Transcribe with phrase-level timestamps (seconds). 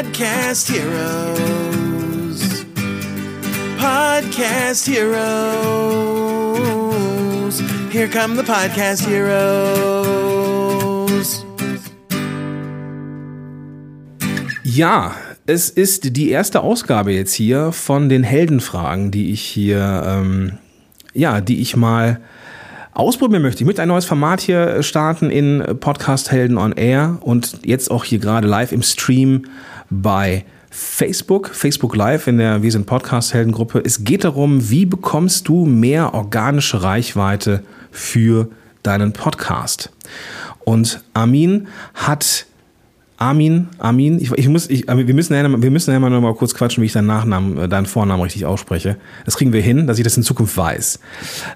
[0.00, 2.40] Podcast Heroes.
[3.78, 5.20] Podcast Heroes.
[7.92, 9.44] Here come the Podcast Heroes.
[14.64, 20.52] Ja, es ist die erste Ausgabe jetzt hier von den Heldenfragen, die ich hier, ähm,
[21.12, 22.22] ja, die ich mal
[22.94, 23.62] ausprobieren möchte.
[23.62, 28.04] Ich möchte ein neues Format hier starten in Podcast Helden on Air und jetzt auch
[28.04, 29.44] hier gerade live im Stream
[29.90, 33.82] bei Facebook, Facebook Live in der Wir sind Podcast Helden Gruppe.
[33.84, 38.48] Es geht darum, wie bekommst du mehr organische Reichweite für
[38.82, 39.90] deinen Podcast?
[40.64, 42.46] Und Armin hat
[43.16, 46.54] Armin, Armin, ich, ich muss, ich, wir müssen ja, wir müssen ja noch mal kurz
[46.54, 48.96] quatschen, wie ich deinen Nachnamen, äh, deinen Vornamen richtig ausspreche.
[49.26, 51.00] Das kriegen wir hin, dass ich das in Zukunft weiß.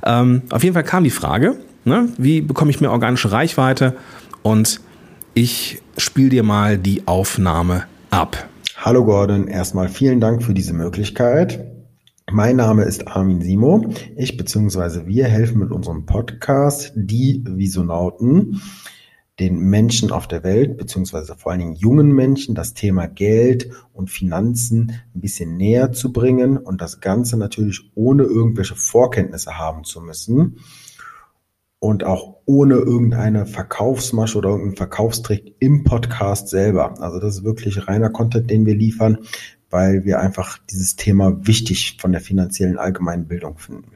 [0.05, 3.95] Ähm, auf jeden Fall kam die Frage, ne, wie bekomme ich mehr organische Reichweite?
[4.43, 4.81] Und
[5.33, 8.49] ich spiele dir mal die Aufnahme ab.
[8.77, 11.67] Hallo Gordon, erstmal vielen Dank für diese Möglichkeit.
[12.31, 13.93] Mein Name ist Armin Simo.
[14.17, 15.07] Ich bzw.
[15.07, 18.63] wir helfen mit unserem Podcast Die Visonauten
[19.41, 24.11] den Menschen auf der Welt, beziehungsweise vor allen Dingen jungen Menschen, das Thema Geld und
[24.11, 30.01] Finanzen ein bisschen näher zu bringen und das Ganze natürlich ohne irgendwelche Vorkenntnisse haben zu
[30.01, 30.59] müssen
[31.85, 36.99] und auch ohne irgendeine Verkaufsmasche oder irgendeinen Verkaufstrick im Podcast selber.
[37.03, 39.19] Also das ist wirklich reiner Content, den wir liefern,
[39.69, 43.93] weil wir einfach dieses Thema wichtig von der finanziellen allgemeinen Bildung finden.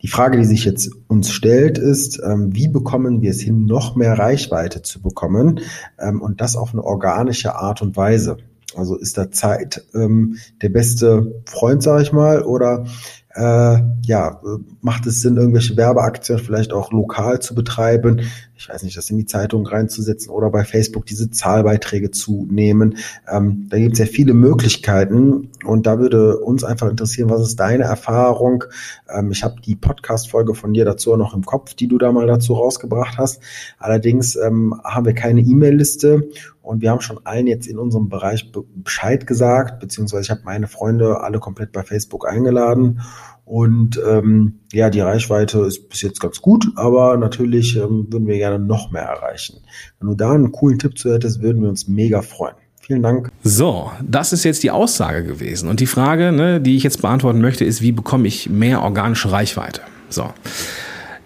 [0.00, 3.96] Die Frage, die sich jetzt uns stellt, ist, ähm, wie bekommen wir es hin, noch
[3.96, 5.60] mehr Reichweite zu bekommen
[5.98, 8.38] ähm, und das auf eine organische Art und Weise?
[8.74, 12.86] Also ist da Zeit ähm, der beste Freund, sage ich mal, oder
[13.34, 14.40] äh, ja,
[14.80, 18.22] macht es Sinn, irgendwelche Werbeaktionen vielleicht auch lokal zu betreiben?
[18.56, 22.98] Ich weiß nicht, das in die Zeitung reinzusetzen oder bei Facebook diese Zahlbeiträge zu nehmen.
[23.28, 27.56] Ähm, da gibt es ja viele Möglichkeiten und da würde uns einfach interessieren, was ist
[27.56, 28.64] deine Erfahrung?
[29.08, 32.26] Ähm, ich habe die Podcast-Folge von dir dazu noch im Kopf, die du da mal
[32.26, 33.42] dazu rausgebracht hast.
[33.78, 36.28] Allerdings ähm, haben wir keine E-Mail-Liste
[36.62, 40.66] und wir haben schon allen jetzt in unserem Bereich Bescheid gesagt, beziehungsweise ich habe meine
[40.66, 43.00] Freunde alle komplett bei Facebook eingeladen.
[43.44, 48.38] Und ähm, ja, die Reichweite ist bis jetzt ganz gut, aber natürlich ähm, würden wir
[48.38, 49.58] gerne noch mehr erreichen.
[49.98, 52.54] Wenn du da einen coolen Tipp zu hättest, würden wir uns mega freuen.
[52.80, 53.30] Vielen Dank.
[53.42, 55.68] So, das ist jetzt die Aussage gewesen.
[55.68, 59.32] Und die Frage, ne, die ich jetzt beantworten möchte, ist, wie bekomme ich mehr organische
[59.32, 59.80] Reichweite?
[60.10, 60.30] So.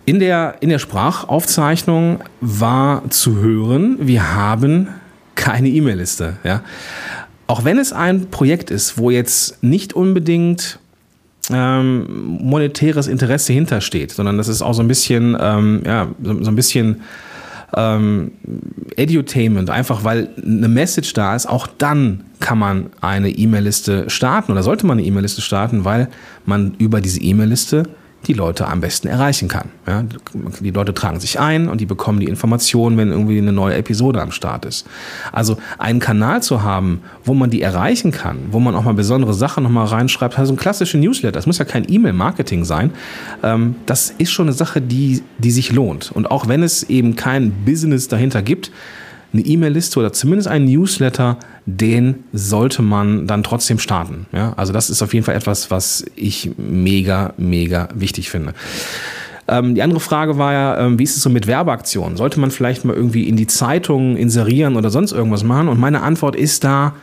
[0.04, 4.88] In der, in der Sprachaufzeichnung war zu hören, wir haben
[5.34, 6.36] keine E-Mail-Liste.
[6.44, 6.62] Ja?
[7.46, 10.78] Auch wenn es ein Projekt ist, wo jetzt nicht unbedingt
[11.52, 16.50] ähm, monetäres Interesse hintersteht, sondern das ist auch so ein bisschen, ähm, ja, so, so,
[16.50, 17.02] ein bisschen
[17.76, 18.32] ähm,
[18.96, 24.62] Edutainment, einfach weil eine Message da ist, auch dann kann man eine E-Mail-Liste starten oder
[24.62, 26.08] sollte man eine E-Mail-Liste starten, weil
[26.46, 27.84] man über diese E-Mail-Liste
[28.26, 29.68] die Leute am besten erreichen kann.
[29.86, 30.04] Ja,
[30.60, 34.20] die Leute tragen sich ein und die bekommen die Informationen, wenn irgendwie eine neue Episode
[34.20, 34.86] am Start ist.
[35.32, 39.34] Also einen Kanal zu haben, wo man die erreichen kann, wo man auch mal besondere
[39.34, 42.90] Sachen nochmal reinschreibt, also ein klassischer Newsletter, das muss ja kein E-Mail-Marketing sein,
[43.42, 46.10] ähm, das ist schon eine Sache, die, die sich lohnt.
[46.12, 48.72] Und auch wenn es eben kein Business dahinter gibt,
[49.32, 51.36] eine E-Mail-Liste oder zumindest ein Newsletter,
[51.70, 54.26] den sollte man dann trotzdem starten.
[54.32, 54.54] Ja?
[54.56, 58.54] Also das ist auf jeden Fall etwas, was ich mega, mega wichtig finde.
[59.46, 62.16] Ähm, die andere Frage war ja, ähm, wie ist es so mit Werbeaktionen?
[62.16, 65.68] Sollte man vielleicht mal irgendwie in die Zeitung inserieren oder sonst irgendwas machen?
[65.68, 66.94] Und meine Antwort ist da,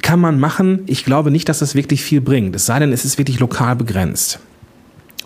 [0.00, 0.80] kann man machen.
[0.86, 2.56] Ich glaube nicht, dass das wirklich viel bringt.
[2.56, 4.40] Es sei denn, es ist wirklich lokal begrenzt.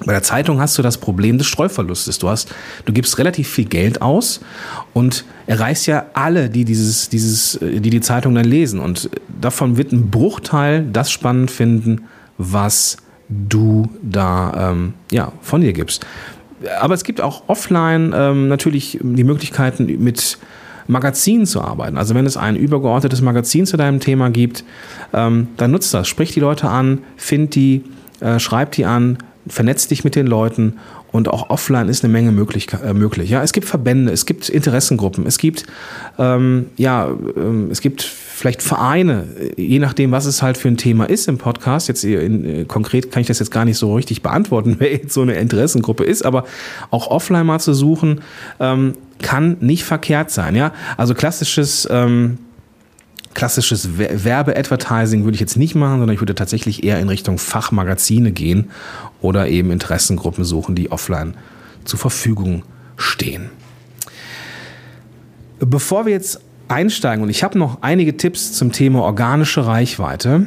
[0.04, 2.18] Bei der Zeitung hast du das Problem des Streuverlustes.
[2.18, 2.52] Du hast,
[2.86, 4.40] du gibst relativ viel Geld aus
[4.94, 8.80] und erreichst ja alle, die dieses, dieses, die die Zeitung dann lesen.
[8.80, 9.10] Und
[9.40, 12.08] davon wird ein Bruchteil das spannend finden,
[12.38, 12.96] was
[13.28, 16.04] du da ähm, ja, von dir gibst.
[16.80, 20.38] Aber es gibt auch offline ähm, natürlich die Möglichkeiten mit
[20.86, 21.96] Magazinen zu arbeiten.
[21.96, 24.64] Also wenn es ein übergeordnetes Magazin zu deinem Thema gibt,
[25.12, 26.08] ähm, dann nutzt das.
[26.08, 27.84] Sprich die Leute an, find die,
[28.20, 30.74] äh, schreib die an, vernetz dich mit den Leuten
[31.10, 32.68] und auch offline ist eine Menge möglich.
[32.84, 33.30] Äh, möglich.
[33.30, 35.64] Ja, es gibt Verbände, es gibt Interessengruppen, es gibt
[36.18, 39.24] ähm, ja, ähm, es gibt vielleicht Vereine,
[39.56, 41.88] je nachdem, was es halt für ein Thema ist im Podcast.
[41.88, 45.12] Jetzt in, äh, konkret kann ich das jetzt gar nicht so richtig beantworten, wer jetzt
[45.12, 46.44] so eine Interessengruppe ist, aber
[46.90, 48.22] auch offline mal zu suchen
[48.60, 50.56] ähm, kann nicht verkehrt sein.
[50.56, 52.38] Ja, also klassisches ähm,
[53.34, 58.32] klassisches Werbe-Advertising würde ich jetzt nicht machen, sondern ich würde tatsächlich eher in Richtung Fachmagazine
[58.32, 58.70] gehen
[59.20, 61.34] oder eben Interessengruppen suchen, die offline
[61.84, 62.62] zur Verfügung
[62.96, 63.50] stehen.
[65.58, 70.46] Bevor wir jetzt einsteigen, und ich habe noch einige Tipps zum Thema organische Reichweite,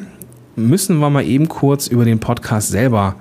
[0.56, 3.16] müssen wir mal eben kurz über den Podcast selber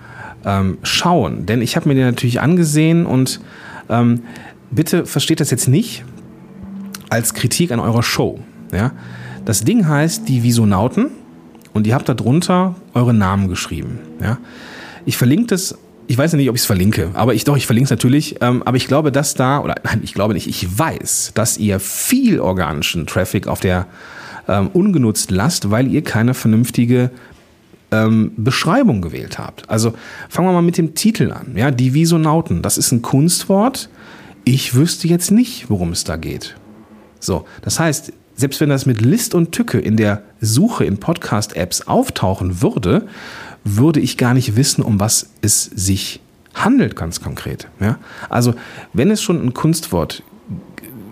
[0.44, 1.46] ähm, schauen.
[1.46, 3.40] Denn ich habe mir den natürlich angesehen und
[3.88, 4.22] ähm,
[4.70, 6.04] bitte versteht das jetzt nicht
[7.10, 8.40] als Kritik an eurer Show.
[8.72, 8.92] Ja?
[9.44, 11.10] Das Ding heißt die Visonauten
[11.72, 13.98] und ihr habt darunter eure Namen geschrieben.
[14.20, 14.38] Ja?
[15.04, 17.86] Ich verlinke das ich weiß nicht, ob ich es verlinke, aber ich doch, ich verlinke
[17.86, 18.36] es natürlich.
[18.42, 21.80] Ähm, aber ich glaube, dass da, oder nein, ich glaube nicht, ich weiß, dass ihr
[21.80, 23.86] viel organischen Traffic auf der
[24.48, 27.10] ähm, ungenutzt lasst, weil ihr keine vernünftige
[27.90, 29.68] ähm, Beschreibung gewählt habt.
[29.70, 29.94] Also
[30.28, 31.56] fangen wir mal mit dem Titel an.
[31.56, 33.88] Ja, die Visonauten, das ist ein Kunstwort.
[34.44, 36.56] Ich wüsste jetzt nicht, worum es da geht.
[37.18, 41.86] So, das heißt, selbst wenn das mit List und Tücke in der Suche in Podcast-Apps
[41.86, 43.06] auftauchen würde,
[43.64, 46.20] würde ich gar nicht wissen, um was es sich
[46.54, 47.68] handelt, ganz konkret.
[47.80, 47.98] Ja?
[48.28, 48.54] Also,
[48.92, 50.22] wenn es schon ein Kunstwort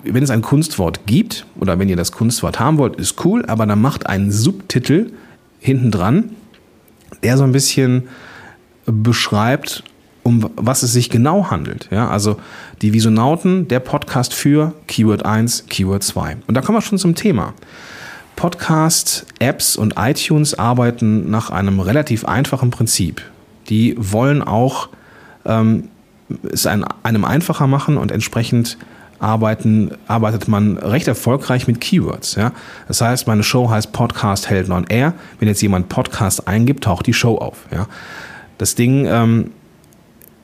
[0.04, 3.66] wenn es ein Kunstwort gibt oder wenn ihr das Kunstwort haben wollt, ist cool, aber
[3.66, 5.12] dann macht einen Subtitel
[5.60, 6.30] hinten dran,
[7.22, 8.08] der so ein bisschen
[8.86, 9.84] beschreibt,
[10.22, 11.88] um was es sich genau handelt.
[11.90, 12.36] Ja, also
[12.80, 16.36] die Visonauten, der Podcast für Keyword 1, Keyword 2.
[16.46, 17.54] Und da kommen wir schon zum Thema.
[18.36, 23.22] Podcast, Apps und iTunes arbeiten nach einem relativ einfachen Prinzip.
[23.68, 24.88] Die wollen auch
[25.44, 25.88] ähm,
[26.50, 28.78] es einem einfacher machen und entsprechend
[29.18, 32.34] arbeiten, arbeitet man recht erfolgreich mit Keywords.
[32.34, 32.52] Ja?
[32.88, 35.14] Das heißt, meine Show heißt Podcast Helden on Air.
[35.38, 37.66] Wenn jetzt jemand Podcast eingibt, taucht die Show auf.
[37.70, 37.86] Ja?
[38.58, 39.50] Das Ding ähm,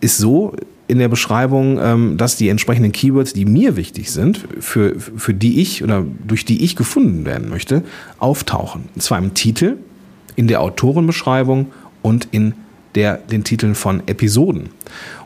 [0.00, 0.55] ist so
[0.87, 5.61] in der Beschreibung, ähm, dass die entsprechenden Keywords, die mir wichtig sind, für, für die
[5.61, 7.83] ich oder durch die ich gefunden werden möchte,
[8.19, 8.85] auftauchen.
[8.95, 9.77] Und zwar im Titel,
[10.35, 11.67] in der Autorenbeschreibung
[12.00, 12.55] und in
[12.95, 14.71] der, den Titeln von Episoden.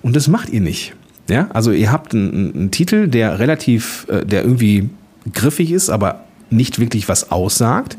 [0.03, 0.95] Und das macht ihr nicht.
[1.29, 4.91] Ja, also ihr habt einen, einen Titel, der relativ, äh, der irgendwie
[5.33, 7.97] griffig ist, aber nicht wirklich was aussagt.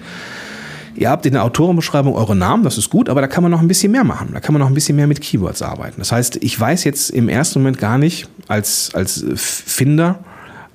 [0.96, 3.62] Ihr habt in der Autorenbeschreibung eure Namen, das ist gut, aber da kann man noch
[3.62, 4.30] ein bisschen mehr machen.
[4.34, 5.96] Da kann man noch ein bisschen mehr mit Keywords arbeiten.
[5.98, 10.20] Das heißt, ich weiß jetzt im ersten Moment gar nicht als, als Finder,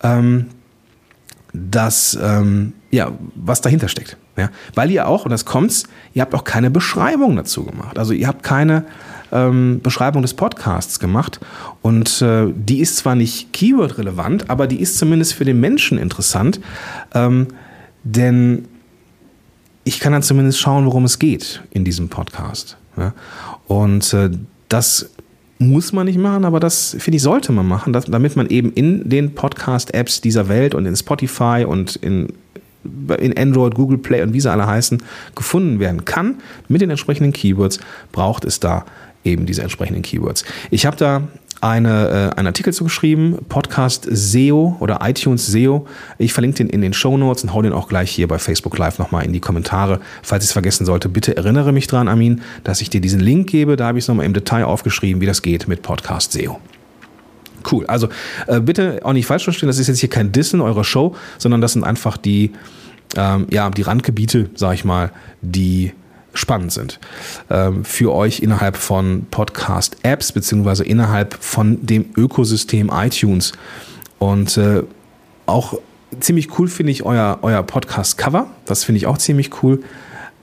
[0.02, 0.46] ähm,
[1.52, 4.16] dass, ähm, ja, was dahinter steckt.
[4.36, 4.50] Ja?
[4.74, 5.84] Weil ihr auch, und das kommt's,
[6.14, 7.98] ihr habt auch keine Beschreibung dazu gemacht.
[7.98, 8.84] Also ihr habt keine
[9.32, 11.40] ähm, Beschreibung des Podcasts gemacht
[11.82, 16.60] und äh, die ist zwar nicht Keyword-relevant, aber die ist zumindest für den Menschen interessant,
[17.14, 17.48] ähm,
[18.04, 18.66] denn
[19.84, 22.76] ich kann dann zumindest schauen, worum es geht in diesem Podcast.
[22.96, 23.14] Ja?
[23.66, 24.30] Und äh,
[24.68, 25.10] das
[25.58, 28.72] muss man nicht machen, aber das finde ich sollte man machen, dass, damit man eben
[28.72, 32.28] in den Podcast-Apps dieser Welt und in Spotify und in,
[33.18, 35.02] in Android, Google Play und wie sie alle heißen,
[35.34, 36.36] gefunden werden kann.
[36.68, 37.80] Mit den entsprechenden Keywords
[38.12, 38.84] braucht es da
[39.24, 40.44] eben diese entsprechenden Keywords.
[40.70, 41.22] Ich habe da
[41.60, 45.86] eine, äh, einen Artikel zugeschrieben, Podcast SEO oder iTunes SEO.
[46.18, 48.78] Ich verlinke den in den Show Notes und hau den auch gleich hier bei Facebook
[48.78, 50.00] Live nochmal in die Kommentare.
[50.22, 53.50] Falls ich es vergessen sollte, bitte erinnere mich dran, Amin, dass ich dir diesen Link
[53.50, 53.76] gebe.
[53.76, 56.60] Da habe ich es nochmal im Detail aufgeschrieben, wie das geht mit Podcast SEO.
[57.70, 57.86] Cool.
[57.86, 58.08] Also
[58.46, 61.60] äh, bitte auch nicht falsch verstehen, das ist jetzt hier kein Dissen eurer Show, sondern
[61.60, 62.52] das sind einfach die,
[63.16, 65.10] ähm, ja, die Randgebiete, sag ich mal,
[65.42, 65.92] die
[66.34, 67.00] spannend sind
[67.50, 73.52] ähm, für euch innerhalb von Podcast-Apps beziehungsweise innerhalb von dem Ökosystem iTunes.
[74.18, 74.82] Und äh,
[75.46, 75.74] auch
[76.20, 78.46] ziemlich cool finde ich euer, euer Podcast-Cover.
[78.64, 79.82] Das finde ich auch ziemlich cool.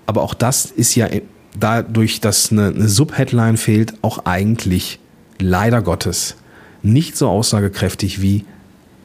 [0.05, 1.07] Aber auch das ist ja
[1.57, 4.99] dadurch, dass eine, eine Subheadline fehlt, auch eigentlich
[5.39, 6.35] leider Gottes
[6.81, 8.45] nicht so aussagekräftig wie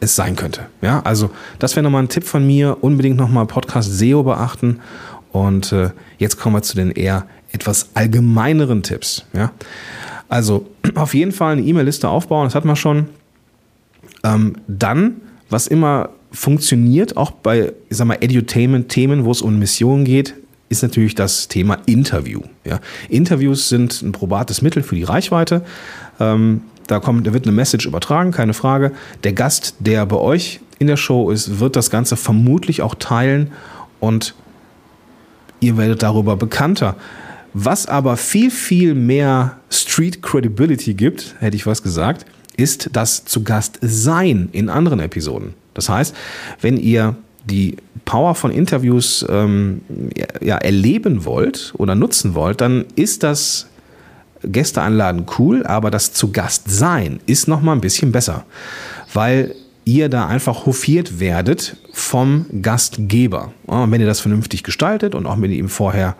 [0.01, 0.67] es sein könnte.
[0.83, 2.79] Ja, also das wäre nochmal ein Tipp von mir.
[2.81, 4.81] Unbedingt nochmal Podcast SEO beachten
[5.33, 9.25] und äh, jetzt kommen wir zu den eher etwas allgemeineren Tipps.
[9.33, 9.53] Ja?
[10.29, 13.07] Also auf jeden Fall eine E-Mail-Liste aufbauen, das hat man schon.
[14.23, 15.17] Ähm, dann,
[15.49, 20.35] was immer funktioniert, auch bei, ich sag mal, Edutainment-Themen, wo es um Missionen geht,
[20.69, 22.41] ist natürlich das Thema Interview.
[22.65, 22.81] Ja?
[23.09, 25.65] Interviews sind ein probates Mittel für die Reichweite.
[26.21, 28.93] Ähm, da, kommt, da wird eine Message übertragen, keine Frage.
[29.25, 33.51] Der Gast, der bei euch in der Show ist, wird das Ganze vermutlich auch teilen
[33.99, 34.35] und
[35.61, 36.97] ihr werdet darüber bekannter.
[37.53, 42.27] Was aber viel, viel mehr Street Credibility gibt, hätte ich was gesagt,
[42.57, 45.55] ist das zu Gast sein in anderen Episoden.
[45.75, 46.15] Das heißt,
[46.61, 49.81] wenn ihr die Power von Interviews ähm,
[50.41, 53.67] ja, erleben wollt oder nutzen wollt, dann ist das
[54.45, 58.45] Gäste einladen cool, aber das zu Gast sein ist noch mal ein bisschen besser,
[59.13, 59.55] weil
[59.91, 63.53] ihr da einfach hofiert werdet vom Gastgeber.
[63.67, 66.15] Und wenn ihr das vernünftig gestaltet und auch mit ihm vorher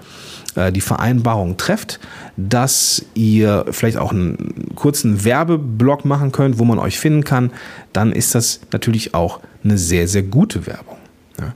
[0.57, 2.01] äh, die Vereinbarung trefft,
[2.37, 7.53] dass ihr vielleicht auch einen kurzen Werbeblock machen könnt, wo man euch finden kann,
[7.93, 10.97] dann ist das natürlich auch eine sehr, sehr gute Werbung.
[11.39, 11.55] Ja.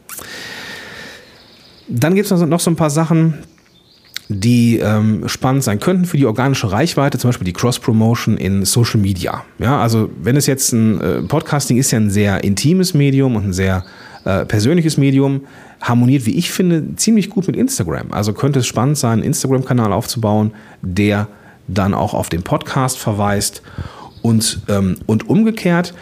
[1.89, 3.35] Dann gibt es noch so ein paar Sachen,
[4.29, 9.01] die ähm, spannend sein könnten für die organische Reichweite, zum Beispiel die Cross-Promotion in Social
[9.01, 9.45] Media.
[9.59, 13.47] Ja, also wenn es jetzt ein äh, Podcasting ist ja ein sehr intimes Medium und
[13.47, 13.85] ein sehr
[14.25, 15.43] äh, persönliches Medium,
[15.83, 18.13] harmoniert, wie ich finde, ziemlich gut mit Instagram.
[18.13, 21.29] Also könnte es spannend sein, einen Instagram-Kanal aufzubauen, der
[21.69, 23.63] dann auch auf den Podcast verweist
[24.23, 25.95] und, ähm, und umgekehrt.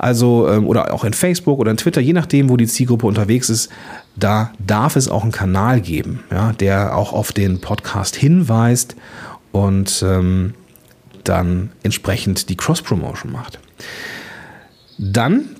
[0.00, 3.50] Also, ähm, oder auch in Facebook oder in Twitter, je nachdem, wo die Zielgruppe unterwegs
[3.50, 3.68] ist,
[4.16, 8.96] da darf es auch einen Kanal geben, ja, der auch auf den Podcast hinweist
[9.52, 10.54] und ähm,
[11.24, 13.58] dann entsprechend die Cross-Promotion macht.
[14.96, 15.50] Dann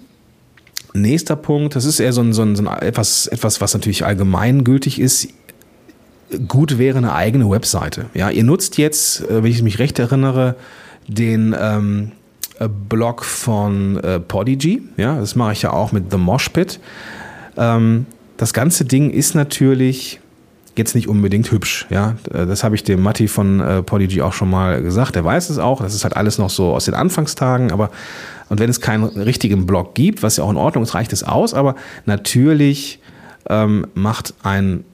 [0.95, 4.07] nächster Punkt, das ist eher so ein, so ein, so ein etwas, etwas, was natürlich
[4.07, 5.29] allgemeingültig ist.
[6.49, 8.07] Gut wäre eine eigene Webseite.
[8.15, 10.57] Ja, ihr nutzt jetzt, äh, wenn ich mich recht erinnere,
[11.09, 12.20] den ähm, äh,
[12.69, 14.83] Blog von äh, Podigy.
[14.97, 16.81] Ja, das mache ich ja auch mit The Mosh Pit.
[17.57, 20.21] Ähm, das ganze Ding ist natürlich
[20.77, 21.87] jetzt nicht unbedingt hübsch.
[21.91, 25.15] Ja, äh, das habe ich dem Matti von äh, Podigy auch schon mal gesagt.
[25.15, 25.83] Der weiß es auch.
[25.83, 27.73] Das ist halt alles noch so aus den Anfangstagen.
[27.73, 27.91] Aber
[28.49, 31.23] und wenn es keinen richtigen Blog gibt, was ja auch in Ordnung ist, reicht es
[31.23, 31.55] aus.
[31.55, 31.77] Aber
[32.07, 33.00] natürlich
[33.49, 34.85] ähm, macht ein,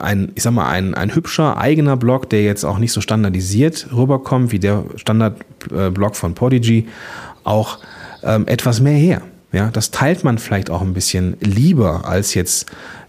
[0.00, 3.88] ein, ich sag mal, ein, ein hübscher eigener Blog, der jetzt auch nicht so standardisiert
[3.92, 6.88] rüberkommt wie der Standardblog von Podigy,
[7.44, 7.78] auch
[8.22, 9.22] ähm, etwas mehr her.
[9.52, 12.66] Ja, das teilt man vielleicht auch ein bisschen lieber als jetzt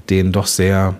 [0.10, 0.96] den doch sehr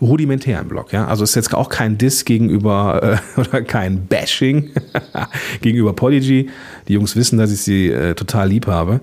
[0.00, 0.92] rudimentären Blog.
[0.92, 1.06] Ja?
[1.06, 4.70] Also ist jetzt auch kein Diss gegenüber äh, oder kein Bashing
[5.60, 6.48] gegenüber Podigy.
[6.88, 9.00] Die Jungs wissen, dass ich sie äh, total lieb habe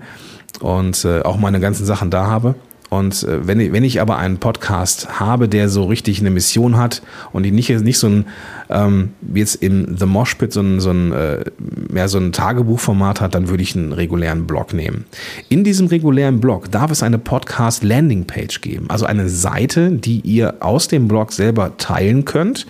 [0.60, 2.54] und äh, auch meine ganzen Sachen da habe.
[2.92, 6.76] Und äh, wenn, ich, wenn ich aber einen Podcast habe, der so richtig eine Mission
[6.76, 7.00] hat
[7.32, 8.26] und ich nicht, nicht so ein,
[8.68, 11.42] ähm, wie jetzt im The Mosh Pit, so ein, so ein, äh,
[11.88, 15.06] mehr so ein Tagebuchformat hat, dann würde ich einen regulären Blog nehmen.
[15.48, 20.20] In diesem regulären Blog darf es eine Podcast Landing Page geben, also eine Seite, die
[20.20, 22.66] ihr aus dem Blog selber teilen könnt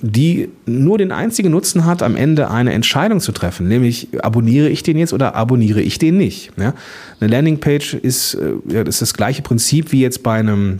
[0.00, 4.82] die nur den einzigen Nutzen hat, am Ende eine Entscheidung zu treffen, nämlich abonniere ich
[4.82, 6.50] den jetzt oder abonniere ich den nicht.
[6.56, 6.74] Ja?
[7.20, 10.78] Eine Landingpage ist, äh, ja, ist das gleiche Prinzip wie jetzt bei einem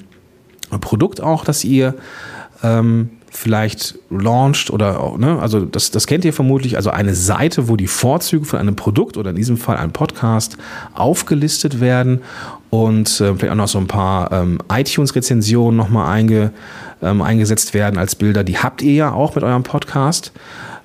[0.80, 1.94] Produkt auch, das ihr
[2.62, 7.68] ähm, vielleicht launcht oder auch, ne, also das, das kennt ihr vermutlich, also eine Seite,
[7.68, 10.56] wo die Vorzüge von einem Produkt oder in diesem Fall ein Podcast
[10.94, 12.22] aufgelistet werden
[12.70, 16.52] und äh, vielleicht auch noch so ein paar ähm, iTunes-Rezensionen nochmal einge,
[17.02, 18.44] ähm, eingesetzt werden als Bilder.
[18.44, 20.32] Die habt ihr ja auch mit eurem Podcast.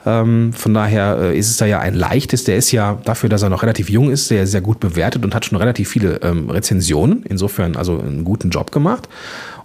[0.06, 2.44] Ähm, von daher äh, ist es da ja ein leichtes.
[2.44, 5.36] Der ist ja dafür, dass er noch relativ jung ist, sehr, sehr gut bewertet und
[5.36, 7.24] hat schon relativ viele ähm, Rezensionen.
[7.30, 9.08] Insofern also einen guten Job gemacht.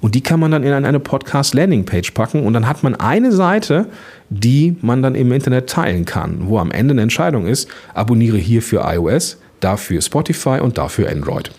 [0.00, 3.86] Und die kann man dann in eine Podcast-Landing-Page packen und dann hat man eine Seite,
[4.28, 8.60] die man dann im Internet teilen kann, wo am Ende eine Entscheidung ist, abonniere hier
[8.60, 11.50] für iOS, dafür Spotify und dafür Android.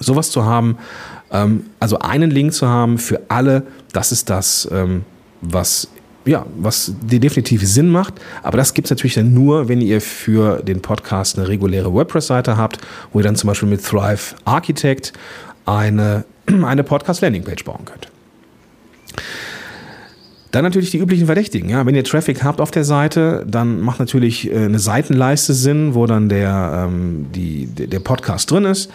[0.00, 0.78] Sowas zu haben,
[1.80, 5.04] also einen Link zu haben für alle, das ist das, ähm,
[5.40, 5.88] was
[6.26, 8.14] ja, was definitiv Sinn macht.
[8.42, 12.56] Aber das gibt es natürlich dann nur, wenn ihr für den Podcast eine reguläre WordPress-Seite
[12.56, 12.78] habt,
[13.12, 15.12] wo ihr dann zum Beispiel mit Thrive Architect
[15.66, 18.08] eine, eine Podcast-Landing-Page bauen könnt.
[20.54, 21.68] Dann natürlich die üblichen Verdächtigen.
[21.68, 25.96] Ja, wenn ihr Traffic habt auf der Seite, dann macht natürlich äh, eine Seitenleiste Sinn,
[25.96, 28.88] wo dann der, ähm, die, der Podcast drin ist.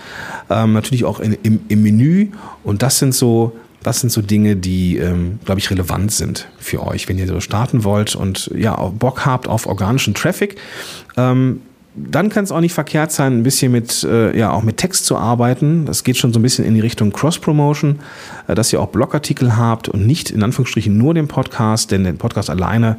[0.49, 2.29] Ähm, natürlich auch in, im, im Menü.
[2.63, 3.51] Und das sind so
[3.83, 7.39] das sind so Dinge, die, ähm, glaube ich, relevant sind für euch, wenn ihr so
[7.41, 10.57] starten wollt und ja, Bock habt auf organischen Traffic.
[11.17, 11.61] Ähm,
[12.09, 15.05] dann kann es auch nicht verkehrt sein, ein bisschen mit, äh, ja, auch mit Text
[15.05, 15.85] zu arbeiten.
[15.85, 17.99] Das geht schon so ein bisschen in die Richtung Cross-Promotion,
[18.47, 22.17] äh, dass ihr auch Blogartikel habt und nicht in Anführungsstrichen nur den Podcast, denn den
[22.17, 22.97] Podcast alleine,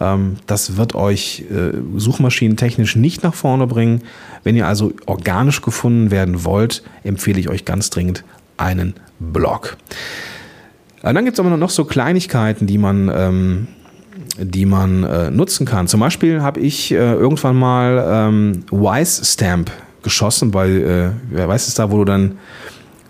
[0.00, 4.02] ähm, das wird euch äh, suchmaschinentechnisch nicht nach vorne bringen.
[4.44, 8.24] Wenn ihr also organisch gefunden werden wollt, empfehle ich euch ganz dringend
[8.56, 9.76] einen Blog.
[11.02, 13.68] Dann gibt es aber noch so Kleinigkeiten, die man ähm,
[14.38, 15.88] die man äh, nutzen kann.
[15.88, 19.70] Zum Beispiel habe ich äh, irgendwann mal ähm, Wise Stamp
[20.02, 22.38] geschossen, weil äh, wer weiß es da, wo du dann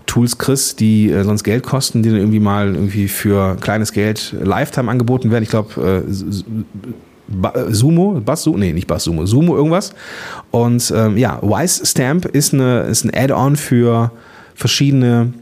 [0.07, 4.35] Tools kriegst, die äh, sonst Geld kosten, die dann irgendwie mal irgendwie für kleines Geld
[4.43, 5.43] Lifetime angeboten werden.
[5.43, 9.95] Ich glaube, äh, Sumo, Bass, nee, nicht Bass Sumo, Sumo irgendwas.
[10.51, 14.11] Und ähm, ja, Wise Stamp ist, eine, ist ein Add-on für
[14.55, 15.33] verschiedene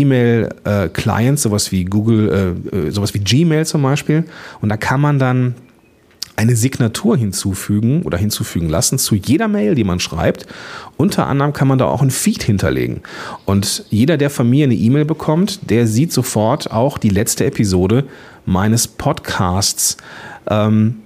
[0.00, 4.24] E-Mail-Clients, sowas wie Google, äh, äh, sowas wie Gmail zum Beispiel.
[4.60, 5.54] Und da kann man dann
[6.36, 10.46] eine Signatur hinzufügen oder hinzufügen lassen zu jeder Mail, die man schreibt.
[10.96, 13.00] Unter anderem kann man da auch ein Feed hinterlegen.
[13.46, 18.04] Und jeder, der von mir eine E-Mail bekommt, der sieht sofort auch die letzte Episode
[18.44, 19.96] meines Podcasts
[20.48, 20.96] ähm,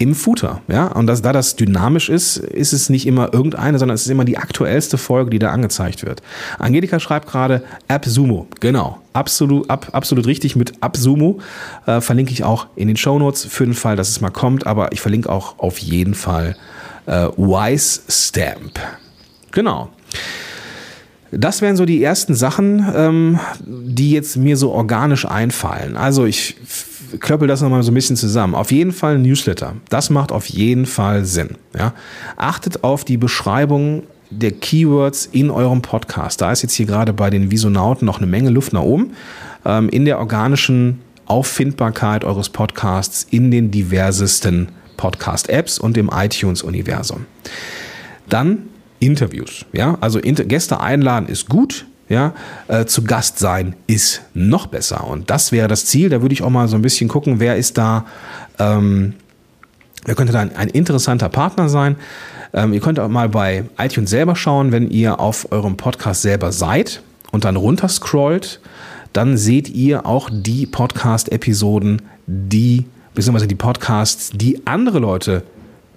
[0.00, 0.62] im Footer.
[0.66, 0.86] Ja?
[0.86, 4.24] Und das, da das dynamisch ist, ist es nicht immer irgendeine, sondern es ist immer
[4.24, 6.22] die aktuellste Folge, die da angezeigt wird.
[6.58, 8.46] Angelika schreibt gerade AppSumo.
[8.60, 8.98] Genau.
[9.12, 11.40] Absolut, ab, absolut richtig mit AppSumo.
[11.86, 14.66] Äh, verlinke ich auch in den Shownotes für den Fall, dass es mal kommt.
[14.66, 16.56] Aber ich verlinke auch auf jeden Fall
[17.04, 18.80] äh, Wise Stamp.
[19.52, 19.90] Genau.
[21.30, 25.96] Das wären so die ersten Sachen, ähm, die jetzt mir so organisch einfallen.
[25.98, 26.56] Also ich
[27.18, 28.54] klöppel das nochmal so ein bisschen zusammen.
[28.54, 29.74] Auf jeden Fall ein Newsletter.
[29.88, 31.56] Das macht auf jeden Fall Sinn.
[31.76, 31.94] Ja?
[32.36, 36.40] Achtet auf die Beschreibung der Keywords in eurem Podcast.
[36.40, 39.12] Da ist jetzt hier gerade bei den Visonauten noch eine Menge Luft nach oben.
[39.64, 47.26] Ähm, in der organischen Auffindbarkeit eures Podcasts in den diversesten Podcast-Apps und im iTunes-Universum.
[48.28, 48.68] Dann
[49.00, 49.64] Interviews.
[49.72, 51.86] Ja, also Inter Gäste einladen ist gut.
[52.10, 52.34] Ja,
[52.66, 55.06] äh, zu Gast sein ist noch besser.
[55.06, 56.08] Und das wäre das Ziel.
[56.08, 58.04] Da würde ich auch mal so ein bisschen gucken, wer ist da,
[58.58, 59.14] ähm,
[60.04, 61.94] wer könnte da ein, ein interessanter Partner sein.
[62.52, 66.50] Ähm, ihr könnt auch mal bei iTunes selber schauen, wenn ihr auf eurem Podcast selber
[66.50, 67.00] seid
[67.30, 68.60] und dann runterscrollt,
[69.12, 75.44] dann seht ihr auch die Podcast-Episoden, die, beziehungsweise die Podcasts, die andere Leute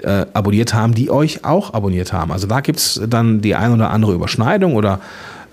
[0.03, 2.32] äh, abonniert haben, die euch auch abonniert haben.
[2.32, 5.00] Also da gibt es dann die ein oder andere Überschneidung oder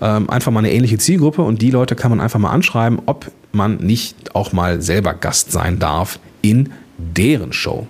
[0.01, 3.31] ähm, einfach mal eine ähnliche Zielgruppe und die Leute kann man einfach mal anschreiben, ob
[3.51, 7.87] man nicht auch mal selber Gast sein darf in deren Show.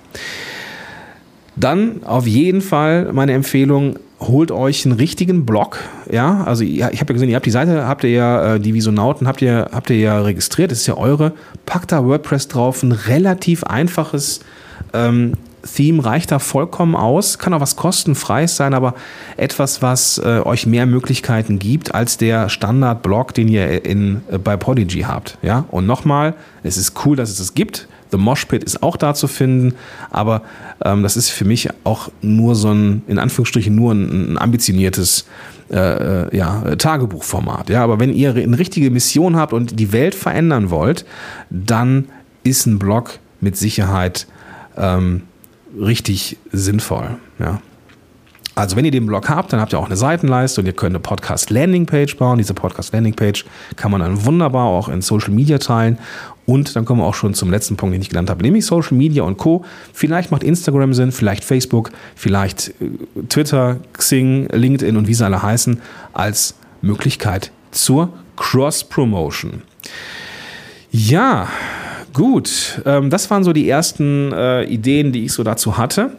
[1.55, 5.79] Dann auf jeden Fall meine Empfehlung, holt euch einen richtigen Blog.
[6.11, 8.73] Ja, also ich habe ja gesehen, ihr habt die Seite, habt ihr ja, äh, die
[8.73, 11.33] Visonauten habt ihr, habt ihr ja registriert, das ist ja eure.
[11.65, 14.41] Packt da WordPress drauf, ein relativ einfaches
[14.93, 17.37] ähm, Theme reicht da vollkommen aus.
[17.37, 18.95] Kann auch was kostenfreies sein, aber
[19.37, 24.57] etwas, was äh, euch mehr Möglichkeiten gibt als der Standard-Blog, den ihr in, äh, bei
[24.57, 25.37] Podigy habt.
[25.41, 25.65] Ja?
[25.71, 27.87] Und nochmal, es ist cool, dass es es gibt.
[28.11, 29.75] The Mosh Pit ist auch da zu finden,
[30.09, 30.41] aber
[30.83, 35.25] ähm, das ist für mich auch nur so ein, in Anführungsstrichen, nur ein, ein ambitioniertes
[35.71, 37.69] äh, äh ja, Tagebuchformat.
[37.69, 37.83] Ja?
[37.83, 41.05] Aber wenn ihr eine richtige Mission habt und die Welt verändern wollt,
[41.49, 42.09] dann
[42.43, 44.27] ist ein Blog mit Sicherheit
[44.75, 45.23] ähm,
[45.79, 47.17] richtig sinnvoll.
[47.39, 47.61] Ja.
[48.53, 50.91] Also wenn ihr den Blog habt, dann habt ihr auch eine Seitenleiste und ihr könnt
[50.91, 52.37] eine Podcast-Landing-Page bauen.
[52.37, 53.45] Diese Podcast-Landing-Page
[53.77, 55.97] kann man dann wunderbar auch in Social Media teilen.
[56.45, 58.97] Und dann kommen wir auch schon zum letzten Punkt, den ich genannt habe, nämlich Social
[58.97, 59.63] Media und Co.
[59.93, 65.41] Vielleicht macht Instagram Sinn, vielleicht Facebook, vielleicht äh, Twitter, Xing, LinkedIn und wie sie alle
[65.41, 65.81] heißen,
[66.11, 69.61] als Möglichkeit zur Cross-Promotion.
[70.91, 71.47] Ja,
[72.13, 76.11] Gut, ähm, das waren so die ersten äh, Ideen, die ich so dazu hatte.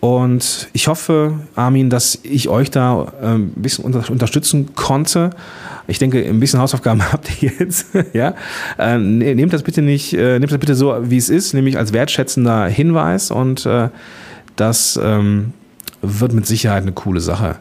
[0.00, 5.30] Und ich hoffe, Armin, dass ich euch da äh, ein bisschen unter unterstützen konnte.
[5.88, 7.88] Ich denke, ein bisschen Hausaufgaben habt ihr jetzt.
[8.14, 8.34] ja?
[8.78, 11.76] Äh, ne, nehmt das bitte nicht, äh, nehmt das bitte so, wie es ist, nämlich
[11.76, 13.30] als wertschätzender Hinweis.
[13.30, 13.90] Und äh,
[14.56, 15.52] das ähm,
[16.00, 17.56] wird mit Sicherheit eine coole Sache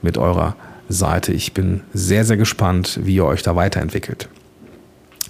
[0.00, 0.56] mit eurer
[0.88, 1.32] Seite.
[1.32, 4.28] Ich bin sehr, sehr gespannt, wie ihr euch da weiterentwickelt.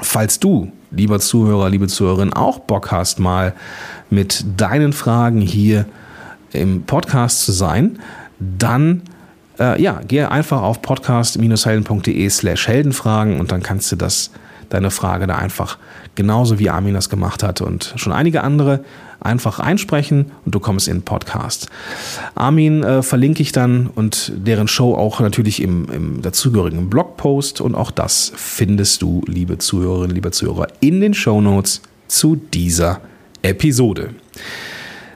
[0.02, 3.54] Falls du, lieber Zuhörer, liebe Zuhörerin, auch Bock hast, mal
[4.10, 5.86] mit deinen Fragen hier
[6.52, 7.98] im Podcast zu sein,
[8.38, 9.02] dann
[9.58, 14.30] äh, ja, gehe einfach auf podcast-helden.de slash heldenfragen und dann kannst du das,
[14.72, 15.78] deine Frage da einfach
[16.14, 18.84] genauso wie Armin das gemacht hat und schon einige andere
[19.20, 21.68] einfach einsprechen und du kommst in den Podcast.
[22.34, 27.74] Armin äh, verlinke ich dann und deren Show auch natürlich im, im dazugehörigen Blogpost und
[27.74, 33.00] auch das findest du, liebe Zuhörerinnen, liebe Zuhörer, in den Show Notes zu dieser
[33.42, 34.10] Episode.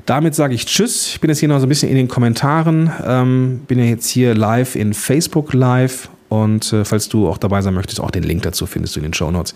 [0.04, 1.08] Damit sage ich Tschüss.
[1.08, 2.92] Ich bin jetzt hier noch so ein bisschen in den Kommentaren.
[3.04, 7.62] Ähm, bin ja jetzt hier live in Facebook Live und äh, falls du auch dabei
[7.62, 9.54] sein möchtest, auch den Link dazu findest du in den Show Notes.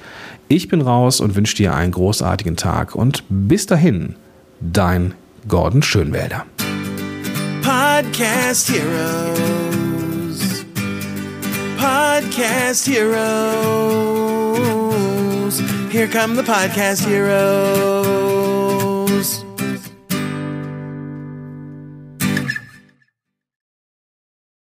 [0.48, 4.14] Ich bin raus und wünsche dir einen großartigen Tag und bis dahin
[4.61, 5.14] dein
[5.48, 6.46] Gordon Schönwälder.
[7.62, 10.64] Podcast Heroes.
[11.78, 13.11] Podcast Heroes.
[15.90, 18.80] Here come the Podcast Heroes.